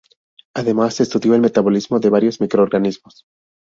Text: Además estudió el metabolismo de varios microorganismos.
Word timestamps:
Además 0.55 0.99
estudió 0.99 1.35
el 1.35 1.41
metabolismo 1.41 1.99
de 1.99 2.09
varios 2.09 2.41
microorganismos. 2.41 3.27